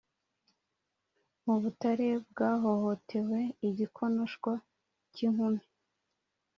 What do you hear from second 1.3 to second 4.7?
mubutare bwahohotewe igikonoshwa